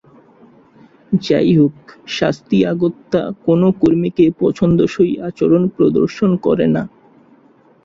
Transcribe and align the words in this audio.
যাইহোক, 1.21 1.75
শাস্তি 2.09 2.57
অগত্যা 2.67 3.21
কোনও 3.45 3.67
কর্মীকে 3.81 4.25
পছন্দসই 4.39 5.13
আচরণ 5.27 5.63
প্রদর্শন 5.75 6.31
করে 6.45 6.65
না। 6.75 6.83